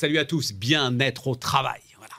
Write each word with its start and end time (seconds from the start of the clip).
Salut 0.00 0.16
à 0.16 0.24
tous, 0.24 0.54
bien-être 0.54 1.28
au 1.28 1.34
travail. 1.34 1.82
Voilà. 1.98 2.14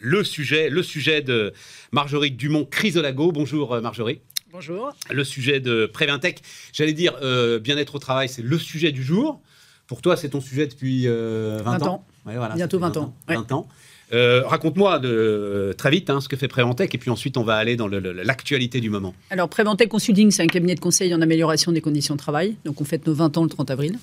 Le 0.00 0.24
sujet, 0.24 0.68
le 0.68 0.82
sujet 0.82 1.22
de 1.22 1.52
Marjorie 1.92 2.32
Dumont-Crisolago. 2.32 3.30
Bonjour 3.30 3.74
euh, 3.74 3.80
Marjorie. 3.80 4.22
Bonjour. 4.50 4.90
Le 5.08 5.22
sujet 5.22 5.60
de 5.60 5.86
Prévintech. 5.86 6.42
J'allais 6.72 6.94
dire, 6.94 7.16
euh, 7.22 7.60
bien-être 7.60 7.94
au 7.94 8.00
travail, 8.00 8.28
c'est 8.28 8.42
le 8.42 8.58
sujet 8.58 8.90
du 8.90 9.04
jour. 9.04 9.40
Pour 9.86 10.02
toi, 10.02 10.16
c'est 10.16 10.30
ton 10.30 10.40
sujet 10.40 10.66
depuis 10.66 11.06
20, 11.06 11.12
euh, 11.12 11.62
20 11.64 11.82
ans. 11.86 12.04
Ouais, 12.26 12.36
voilà, 12.36 12.54
Bientôt 12.54 12.78
ça 12.80 12.86
fait 12.88 12.94
20 12.98 13.00
ans. 13.04 13.14
20 13.28 13.52
ans. 13.52 13.68
Euh, 14.12 14.42
Raconte-moi 14.44 14.98
de- 14.98 15.74
très 15.78 15.90
vite 15.90 16.10
hein, 16.10 16.20
ce 16.20 16.28
que 16.28 16.36
fait 16.36 16.46
Préventech 16.46 16.94
et 16.94 16.98
puis 16.98 17.08
ensuite 17.08 17.38
on 17.38 17.44
va 17.44 17.54
aller 17.56 17.76
dans 17.76 17.88
l'actualité 17.88 18.78
du 18.82 18.90
moment. 18.90 19.14
Alors, 19.30 19.48
Préventec 19.48 19.88
Consulting, 19.88 20.30
c'est 20.30 20.42
un 20.42 20.48
cabinet 20.48 20.74
de 20.74 20.80
conseil 20.80 21.14
en 21.14 21.22
amélioration 21.22 21.72
des 21.72 21.80
conditions 21.80 22.14
de 22.14 22.18
travail. 22.18 22.56
Donc, 22.66 22.82
on 22.82 22.84
fête 22.84 23.06
nos 23.06 23.14
20 23.14 23.38
ans 23.38 23.42
le 23.44 23.48
30 23.48 23.70
avril. 23.70 23.98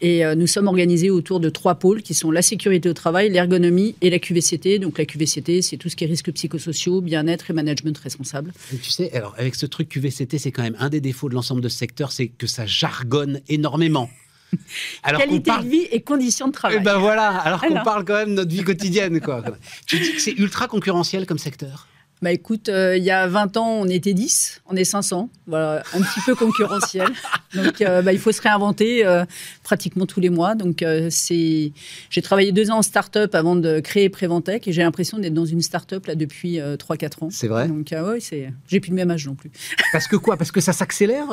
Et 0.00 0.24
euh, 0.24 0.34
nous 0.34 0.46
sommes 0.46 0.66
organisés 0.66 1.10
autour 1.10 1.40
de 1.40 1.50
trois 1.50 1.74
pôles 1.74 2.00
qui 2.00 2.14
sont 2.14 2.30
la 2.30 2.40
sécurité 2.40 2.88
au 2.88 2.94
travail, 2.94 3.28
l'ergonomie 3.28 3.96
et 4.00 4.08
la 4.08 4.18
QVCT. 4.18 4.78
Donc, 4.78 4.96
la 4.96 5.04
QVCT, 5.04 5.60
c'est 5.60 5.76
tout 5.76 5.90
ce 5.90 5.96
qui 5.96 6.04
est 6.04 6.06
risques 6.06 6.32
psychosociaux, 6.32 7.02
bien-être 7.02 7.50
et 7.50 7.52
management 7.52 7.98
responsable. 7.98 8.54
Et 8.72 8.78
tu 8.78 8.90
sais, 8.90 9.12
alors 9.12 9.34
avec 9.36 9.54
ce 9.56 9.66
truc 9.66 9.90
QVCT, 9.90 10.38
c'est 10.38 10.52
quand 10.52 10.62
même 10.62 10.76
un 10.78 10.88
des 10.88 11.02
défauts 11.02 11.28
de 11.28 11.34
l'ensemble 11.34 11.60
de 11.60 11.68
ce 11.68 11.76
secteur, 11.76 12.12
c'est 12.12 12.28
que 12.28 12.46
ça 12.46 12.64
jargonne 12.64 13.42
énormément. 13.48 14.08
Alors 15.02 15.20
Qualité 15.20 15.50
parle- 15.50 15.64
de 15.64 15.68
vie 15.70 15.86
et 15.90 16.00
conditions 16.02 16.48
de 16.48 16.52
travail. 16.52 16.78
Eh 16.80 16.84
ben 16.84 16.98
voilà, 16.98 17.28
alors 17.28 17.60
qu'on 17.60 17.82
parle 17.82 18.04
quand 18.04 18.14
même 18.14 18.30
de 18.30 18.34
notre 18.34 18.50
vie 18.50 18.62
quotidienne. 18.64 19.20
Quoi. 19.20 19.42
tu 19.86 19.98
dis 19.98 20.12
que 20.12 20.20
c'est 20.20 20.32
ultra 20.38 20.68
concurrentiel 20.68 21.26
comme 21.26 21.38
secteur? 21.38 21.86
Bah 22.22 22.32
écoute, 22.32 22.68
euh, 22.68 22.98
il 22.98 23.04
y 23.04 23.10
a 23.10 23.26
20 23.26 23.56
ans, 23.56 23.70
on 23.80 23.86
était 23.86 24.12
10, 24.12 24.60
on 24.66 24.76
est 24.76 24.84
500. 24.84 25.30
Voilà, 25.46 25.82
un 25.94 26.02
petit 26.02 26.20
peu 26.26 26.34
concurrentiel. 26.34 27.08
Donc 27.54 27.80
euh, 27.80 28.02
bah, 28.02 28.12
il 28.12 28.18
faut 28.18 28.30
se 28.30 28.40
réinventer 28.40 29.06
euh, 29.06 29.24
pratiquement 29.62 30.06
tous 30.06 30.20
les 30.20 30.30
mois. 30.30 30.54
Donc 30.54 30.84
c'est, 31.10 31.72
j'ai 32.10 32.22
travaillé 32.22 32.52
deux 32.52 32.70
ans 32.70 32.78
en 32.78 32.82
start-up 32.82 33.34
avant 33.34 33.56
de 33.56 33.80
créer 33.80 34.08
Préventech 34.08 34.68
et 34.68 34.72
j'ai 34.72 34.82
l'impression 34.82 35.18
d'être 35.18 35.34
dans 35.34 35.46
une 35.46 35.62
start-up 35.62 36.06
là 36.06 36.14
depuis 36.14 36.60
euh, 36.60 36.76
3-4 36.76 37.24
ans. 37.24 37.28
C'est 37.30 37.48
vrai? 37.48 37.68
Donc 37.68 37.88
ouais, 37.92 38.20
c'est, 38.20 38.52
j'ai 38.68 38.80
plus 38.80 38.90
le 38.90 38.96
même 38.96 39.10
âge 39.10 39.26
non 39.26 39.34
plus. 39.34 39.50
Parce 39.92 40.06
que 40.06 40.16
quoi? 40.16 40.36
Parce 40.36 40.52
que 40.52 40.60
ça 40.60 40.72
s'accélère, 40.72 41.28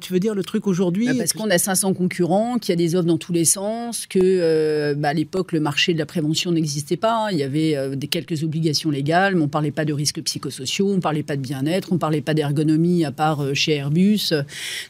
tu 0.00 0.12
veux 0.12 0.20
dire, 0.20 0.34
le 0.34 0.42
truc 0.42 0.66
aujourd'hui? 0.66 1.06
Bah, 1.06 1.14
parce 1.18 1.32
qu'on 1.32 1.50
a 1.50 1.58
500 1.58 1.92
concurrents, 1.94 2.58
qu'il 2.58 2.70
y 2.70 2.72
a 2.72 2.76
des 2.76 2.94
offres 2.94 3.06
dans 3.06 3.18
tous 3.18 3.32
les 3.32 3.44
sens, 3.44 4.06
que 4.06 4.94
bah, 4.94 5.08
à 5.08 5.12
l'époque 5.12 5.52
le 5.52 5.60
marché 5.60 5.92
de 5.92 5.98
la 5.98 6.06
prévention 6.06 6.52
n'existait 6.52 6.96
pas. 6.96 7.28
Il 7.32 7.38
y 7.38 7.42
avait 7.42 7.96
des 7.96 8.06
quelques 8.06 8.42
obligations 8.42 8.90
légales, 8.90 9.34
mais 9.34 9.42
on 9.42 9.48
parlait 9.48 9.70
pas 9.70 9.84
de 9.84 9.92
risques 10.20 10.24
psychosociaux, 10.40 10.92
on 10.92 11.00
parlait 11.00 11.22
pas 11.22 11.36
de 11.36 11.42
bien-être, 11.42 11.88
on 11.92 11.98
parlait 11.98 12.20
pas 12.20 12.34
d'ergonomie 12.34 13.04
à 13.04 13.12
part 13.12 13.42
euh, 13.42 13.54
chez 13.54 13.72
Airbus. 13.72 14.32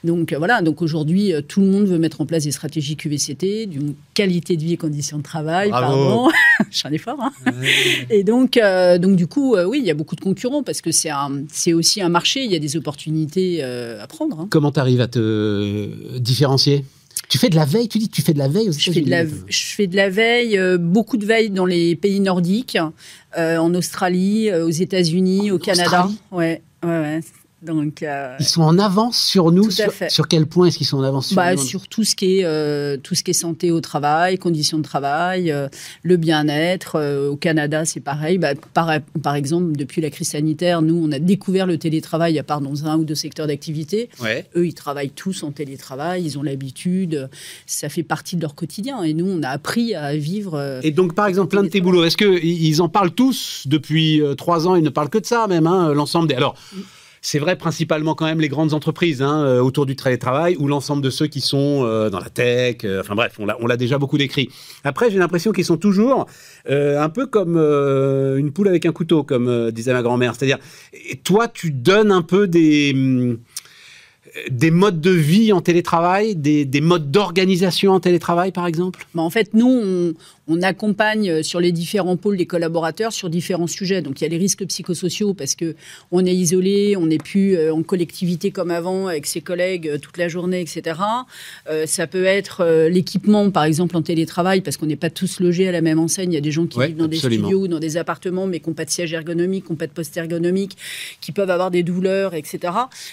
Donc 0.05 0.33
euh, 0.33 0.39
voilà. 0.39 0.63
Donc 0.63 0.83
aujourd'hui, 0.83 1.33
euh, 1.33 1.41
tout 1.41 1.61
le 1.61 1.67
monde 1.67 1.87
veut 1.87 1.99
mettre 1.99 2.21
en 2.21 2.27
place 2.27 2.45
des 2.45 2.53
stratégies 2.53 2.97
QVCT, 2.97 3.67
d'une 3.67 3.95
qualité 4.15 4.57
de 4.57 4.63
vie 4.63 4.73
et 4.75 4.77
conditions 4.77 5.19
de 5.19 5.23
travail. 5.23 5.71
Bravo. 5.71 5.87
Pardon, 5.87 6.29
je 6.71 6.77
suis 6.77 6.89
un 6.89 6.93
effort. 6.93 7.19
Hein. 7.21 7.33
Et 8.11 8.25
donc, 8.25 8.57
euh, 8.57 8.99
donc 8.99 9.17
du 9.17 9.27
coup, 9.27 9.55
euh, 9.55 9.65
oui, 9.65 9.79
il 9.81 9.87
y 9.87 9.91
a 9.91 9.95
beaucoup 9.95 10.17
de 10.17 10.21
concurrents 10.21 10.63
parce 10.63 10.81
que 10.81 10.91
c'est 10.93 11.11
un, 11.11 11.43
c'est 11.51 11.73
aussi 11.73 12.01
un 12.03 12.09
marché. 12.09 12.45
Il 12.45 12.51
y 12.53 12.57
a 12.57 12.59
des 12.59 12.77
opportunités 12.77 13.59
euh, 13.63 14.03
à 14.03 14.07
prendre. 14.07 14.41
hein. 14.41 14.49
Comment 14.51 14.73
tu 14.73 14.81
arrives 14.81 15.01
à 15.01 15.09
te 15.09 16.19
différencier? 16.19 16.85
Tu 17.31 17.39
fais 17.39 17.49
de 17.49 17.55
la 17.55 17.65
veille, 17.65 17.89
tu 17.89 17.99
dis 17.99 18.09
que 18.09 18.15
tu 18.15 18.23
fais 18.23 18.33
de 18.35 18.41
la 18.41 18.49
veille 18.49 18.69
aux 18.69 18.73
Je 18.73 18.91
fais, 18.91 19.03
de 19.03 19.09
la, 19.09 19.25
je 19.25 19.67
fais 19.77 19.87
de 19.87 19.95
la 19.95 20.11
veille, 20.11 20.59
euh, 20.59 20.79
beaucoup 20.79 21.17
de 21.17 21.25
veille 21.25 21.51
dans 21.51 21.65
les 21.65 21.95
pays 21.95 22.19
nordiques, 22.19 22.77
euh, 23.39 23.57
en 23.57 23.73
Australie, 23.75 24.51
euh, 24.51 24.67
aux 24.67 24.71
États-Unis, 24.71 25.53
au 25.53 25.59
Canada. 25.59 26.07
Australie? 26.07 26.19
Ouais, 26.33 26.61
ouais, 26.83 26.89
ouais. 26.91 27.21
Donc, 27.63 28.03
euh, 28.03 28.37
Ils 28.41 28.47
sont 28.47 28.63
en 28.63 28.79
avance 28.79 29.19
sur 29.21 29.53
nous. 29.53 29.65
Tout 29.65 29.69
à 29.71 29.85
sur, 29.85 29.93
fait. 29.93 30.11
sur 30.11 30.29
quel 30.29 30.47
point 30.47 30.67
est-ce 30.69 30.79
qu'ils 30.79 30.87
sont 30.87 30.97
en 30.99 31.03
avance 31.03 31.27
sur 31.29 31.37
bah, 31.37 31.55
nous 31.55 31.61
sur 31.63 31.89
tout 31.89 32.05
ce 32.05 32.17
qui 32.17 32.39
est 32.39 32.45
euh, 32.45 32.97
tout 32.97 33.15
ce 33.15 33.23
qui 33.23 33.33
est 33.33 33.35
santé 33.35 33.71
au 33.71 33.83
travail, 33.83 34.39
conditions 34.39 34.79
de 34.79 34.83
travail, 34.83 35.51
euh, 35.53 35.69
le 36.03 36.17
bien-être. 36.17 36.97
euh, 36.97 37.29
au 37.29 37.37
Canada, 37.37 37.85
c'est 37.85 38.01
pareil. 38.01 38.39
Bah, 38.39 38.55
par, 38.73 38.91
par 39.23 39.35
exemple, 39.35 39.73
depuis 39.77 40.01
la 40.01 40.09
crise 40.09 40.29
sanitaire, 40.31 40.81
nous, 40.81 40.97
on 41.07 41.13
a 41.13 41.19
découvert 41.19 41.67
le 41.67 41.77
télétravail 41.77 42.39
à 42.39 42.43
part 42.43 42.63
dans 42.63 42.87
un 42.87 42.97
ou 42.97 43.05
deux 43.05 43.15
secteurs 43.15 43.47
d'activité. 43.47 44.09
Ouais. 44.23 44.47
Eux, 44.57 44.67
ils 44.67 44.75
travaillent 44.75 45.11
tous 45.11 45.43
en 45.43 45.51
télétravail, 45.53 46.23
ils 46.25 46.39
ont 46.39 46.43
l'habitude, 46.43 47.29
ça 47.67 47.91
fait 47.91 48.03
partie 48.03 48.37
de 48.37 48.41
leur 48.41 48.55
quotidien. 48.55 49.03
Et 49.03 49.13
nous, 49.13 49.29
on 49.29 49.43
a 49.43 49.49
appris 49.51 49.95
à 49.95 50.17
vivre. 50.17 50.55
euh, 50.55 50.81
Et 50.83 50.93
donc, 50.93 51.15
par 51.15 51.27
exemple, 51.27 51.49
plein 51.51 51.63
de 51.63 51.69
tes 51.69 51.83
boulots, 51.83 52.05
est-ce 52.05 52.17
qu'ils 52.17 52.81
en 52.81 52.89
parlent 52.89 53.11
tous 53.13 53.65
depuis 53.67 54.23
euh, 54.23 54.35
trois 54.35 54.67
ans? 54.67 54.77
Ils 54.77 54.83
ne 54.85 54.89
parlent 54.89 55.11
que 55.11 55.19
de 55.19 55.27
ça, 55.27 55.47
même, 55.47 55.67
hein, 55.67 55.93
l'ensemble 55.93 56.27
des. 56.27 56.35
Alors. 56.35 56.55
C'est 57.23 57.39
vrai 57.39 57.57
principalement 57.57 58.15
quand 58.15 58.25
même 58.25 58.41
les 58.41 58.49
grandes 58.49 58.73
entreprises 58.73 59.21
hein, 59.21 59.45
euh, 59.45 59.61
autour 59.61 59.85
du 59.85 59.95
télétravail 59.95 60.57
ou 60.59 60.67
l'ensemble 60.67 61.03
de 61.03 61.11
ceux 61.11 61.27
qui 61.27 61.43
sont 61.43 61.83
euh, 61.85 62.09
dans 62.09 62.19
la 62.19 62.31
tech. 62.31 62.79
euh, 62.85 63.01
enfin 63.01 63.15
bref, 63.15 63.39
on 63.39 63.67
l'a 63.67 63.77
déjà 63.77 63.99
beaucoup 63.99 64.17
décrit. 64.17 64.49
Après, 64.85 65.11
j'ai 65.11 65.19
l'impression 65.19 65.53
qu'ils 65.53 65.67
sont 65.67 65.77
toujours 65.77 66.27
un 66.69 67.09
peu 67.09 67.27
comme 67.27 67.57
une 67.57 68.53
poule 68.53 68.69
avec 68.69 68.87
un 68.87 68.93
couteau, 68.93 69.23
comme 69.23 69.71
disait 69.71 69.93
ma 69.93 70.03
grand-mère. 70.03 70.35
C'est-à-dire, 70.35 70.59
toi, 71.25 71.49
tu 71.49 71.71
donnes 71.71 72.11
un 72.11 72.23
peu 72.23 72.47
des, 72.47 72.93
hum, 72.95 73.39
des 74.51 74.71
modes 74.71 75.01
de 75.01 75.11
vie 75.11 75.53
en 75.53 75.61
télétravail, 75.61 76.37
des, 76.37 76.65
des 76.65 76.81
modes 76.81 77.11
d'organisation 77.11 77.93
en 77.93 78.01
télétravail, 78.01 78.53
par 78.53 78.67
exemple? 78.67 79.07
Bah, 79.15 79.23
en 79.23 79.31
fait, 79.31 79.55
nous, 79.55 79.69
on, 79.69 80.15
on 80.51 80.63
accompagne 80.63 81.31
euh, 81.31 81.43
sur 81.43 81.61
les 81.61 81.73
différents 81.73 82.17
pôles 82.17 82.37
les 82.37 82.47
collaborateurs 82.47 83.13
sur 83.13 83.31
différents 83.31 83.67
sujets. 83.67 84.03
Donc, 84.03 84.21
il 84.21 84.25
y 84.25 84.27
a 84.27 84.31
les 84.31 84.37
risques 84.39 84.65
psychosociaux 84.67 85.33
parce 85.35 85.55
que 85.55 85.77
on 86.11 86.25
est 86.27 86.35
isolé, 86.35 86.97
on 86.97 87.07
n'est 87.07 87.19
plus 87.19 87.57
euh, 87.57 87.73
en 87.73 87.83
collectivité 87.83 88.51
comme 88.51 88.71
avant 88.71 89.07
avec 89.07 89.27
ses 89.27 89.41
collègues 89.41 89.89
euh, 89.89 89.99
toute 89.99 90.17
la 90.19 90.29
journée, 90.29 90.61
etc. 90.61 90.99
Euh, 91.71 91.87
ça 91.87 92.07
peut 92.07 92.25
être 92.25 92.63
euh, 92.63 92.89
l'équipement, 92.89 93.51
par 93.51 93.65
exemple, 93.65 93.97
en 93.97 94.03
télétravail 94.03 94.61
parce 94.61 94.77
qu'on 94.77 94.87
n'est 94.87 94.97
pas 94.97 95.11
tous 95.11 95.41
logés 95.41 95.69
à 95.69 95.73
la 95.73 95.81
même 95.81 95.99
enseigne. 95.99 96.33
Il 96.33 96.35
y 96.35 96.39
a 96.39 96.43
des 96.43 96.51
gens 96.53 96.67
qui 96.67 96.79
Ouais, 96.79 96.89
vivent 96.89 96.97
dans 96.97 97.05
absolument. 97.05 97.43
des 97.43 97.47
studios 97.49 97.65
ou 97.65 97.69
dans 97.69 97.79
des 97.79 97.97
appartements, 97.97 98.47
mais 98.47 98.61
qui 98.61 98.69
n'ont 98.69 98.75
pas 98.75 98.85
de 98.85 98.91
siège 98.91 99.13
ergonomique, 99.13 99.67
qui 99.67 99.73
n'ont 99.73 99.77
pas 99.77 99.87
de 99.87 99.93
poste 99.93 100.17
ergonomique, 100.17 100.77
qui 101.21 101.31
peuvent 101.33 101.51
avoir 101.51 101.71
des 101.71 101.83
douleurs, 101.83 102.35
etc. 102.35 102.73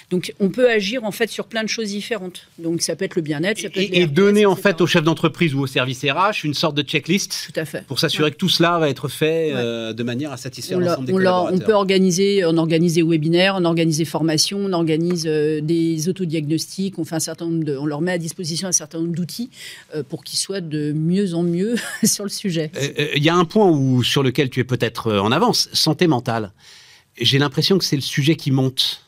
Donc, 0.10 0.34
on 0.40 0.50
peut 0.50 0.70
agir 0.70 1.04
en 1.04 1.12
fait 1.12 1.30
sur 1.30 1.46
plein 1.48 1.64
de 1.64 1.70
choses 1.70 1.90
différentes. 1.90 2.48
Donc, 2.60 2.82
ça 2.82 2.96
peut 2.96 3.06
être 3.06 3.16
le 3.16 3.22
bien-être, 3.22 3.60
ça 3.60 3.70
peut 3.70 3.82
être 3.82 3.94
et, 3.94 4.02
et 4.02 4.08
donner 4.08 4.46
en 4.46 4.54
etc. 4.54 4.70
fait 4.70 4.82
au 4.82 4.88
chef 4.88 5.04
d'entreprise 5.04 5.54
ou 5.54 5.60
au 5.60 5.68
service 5.68 6.04
RH 6.04 6.46
une 6.46 6.54
sorte 6.54 6.76
de 6.76 6.82
checklist 6.84 7.27
Tout 7.28 7.60
à 7.60 7.66
fait. 7.66 7.86
pour 7.86 8.00
s'assurer 8.00 8.32
que 8.32 8.38
tout 8.38 8.50
cela 8.50 8.78
va 8.80 8.90
être 8.90 9.08
fait 9.08 9.52
euh, 9.54 9.94
de 9.94 10.04
manière 10.04 10.32
à 10.32 10.38
satisfaire 10.38 10.80
l'ensemble 10.80 11.08
des 11.08 11.14
on 11.14 11.54
on 11.54 11.60
peut 11.60 11.74
organiser, 11.74 12.46
on 12.46 12.58
organise 12.58 12.96
des 12.96 13.04
webinaires, 13.04 13.56
on 13.58 13.66
organise 13.66 13.98
des 13.98 14.06
formations, 14.06 14.60
on 14.60 14.74
organise 14.74 15.26
euh, 15.28 15.62
des 15.62 16.10
autodiagnostics, 16.10 16.98
on 17.00 17.06
fait 17.06 17.16
un 17.16 17.20
certain 17.20 17.46
nombre 17.46 17.64
de, 17.64 17.78
on 17.78 17.86
leur 17.86 18.02
met 18.02 18.12
à 18.12 18.18
disposition 18.18 18.68
un 18.68 18.72
certain 18.74 19.00
nombre 19.00 19.14
d'outils 19.14 19.50
euh, 19.96 20.04
pour 20.04 20.24
qu'ils 20.24 20.40
soient 20.40 20.62
de 20.62 20.92
mieux 20.94 21.34
en 21.34 21.44
mieux 21.44 21.76
sur 22.04 22.24
le 22.24 22.30
sujet. 22.30 22.72
Il 23.16 23.24
y 23.24 23.30
a 23.30 23.36
un 23.36 23.46
point 23.46 23.70
où, 23.70 24.04
sur 24.04 24.24
lequel 24.24 24.50
tu 24.50 24.60
es 24.60 24.64
peut-être 24.64 25.14
en 25.14 25.32
avance, 25.32 25.70
santé 25.74 26.08
mentale. 26.08 26.52
J'ai 27.20 27.40
l'impression 27.40 27.78
que 27.78 27.86
c'est 27.86 27.96
le 27.96 28.02
sujet 28.02 28.36
qui 28.36 28.52
monte. 28.52 29.07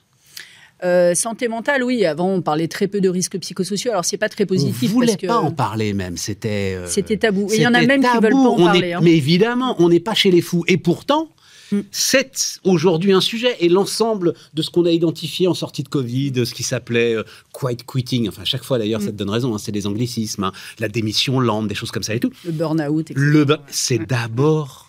Euh, 0.84 1.14
santé 1.16 1.48
mentale, 1.48 1.84
oui. 1.84 2.06
Avant, 2.06 2.30
on 2.34 2.42
parlait 2.42 2.68
très 2.68 2.88
peu 2.88 3.02
de 3.02 3.10
risques 3.10 3.38
psychosociaux. 3.40 3.92
Alors, 3.92 4.06
c'est 4.06 4.18
pas 4.18 4.30
très 4.30 4.46
On 4.46 4.48
positif 4.48 4.92
voulait 4.92 5.08
parce 5.08 5.18
que 5.22 5.28
pas 5.28 5.38
en 5.40 5.52
parler 5.52 5.94
même. 5.94 6.16
C'était. 6.18 6.76
euh, 6.78 6.88
c'était 6.88 7.18
tabou. 7.18 7.48
Et 7.52 7.58
il 7.58 7.62
y 7.62 7.68
en 7.68 7.74
a 7.74 7.82
même 7.86 8.02
qui 8.02 8.08
veulent 8.22 8.32
pas 8.32 8.38
en 8.38 8.56
On 8.60 8.64
parler. 8.66 8.88
est- 8.90 8.94
hein. 8.94 9.00
Mais 9.04 9.16
évidemment, 9.16 9.76
on 9.80 9.90
n'est 9.90 10.00
pas 10.00 10.14
chez 10.14 10.32
les 10.32 10.42
fous. 10.42 10.64
Et 10.68 10.78
pourtant, 10.78 11.30
Mm. 11.72 11.82
c'est 11.92 12.60
aujourd'hui 12.64 13.12
un 13.14 13.22
sujet. 13.22 13.56
Et 13.60 13.70
l'ensemble 13.70 14.34
de 14.56 14.62
ce 14.64 14.72
qu'on 14.72 14.86
a 14.86 14.92
identifié 14.92 15.48
en 15.48 15.54
sortie 15.54 15.84
de 15.84 15.88
Covid, 15.90 16.46
ce 16.46 16.54
qui 16.56 16.64
s'appelait 16.64 17.14
euh, 17.16 17.24
quiet 17.54 17.78
quitting, 17.86 18.28
enfin, 18.28 18.44
chaque 18.44 18.64
fois 18.64 18.80
d'ailleurs, 18.80 19.02
Mm. 19.02 19.06
ça 19.06 19.12
te 19.12 19.16
donne 19.18 19.30
raison, 19.30 19.54
hein, 19.54 19.60
c'est 19.60 19.72
des 19.72 19.86
anglicismes, 19.86 20.46
hein, 20.46 20.52
la 20.80 20.88
démission 20.88 21.40
lente, 21.40 21.68
des 21.68 21.76
choses 21.76 21.92
comme 21.92 22.02
ça 22.02 22.16
et 22.16 22.20
tout. 22.20 22.32
Le 22.44 22.52
burn-out, 22.54 23.12
etc. 23.12 23.14
Le, 23.24 23.46
ba- 23.46 23.62
c'est 23.70 24.00
d'abord 24.00 24.89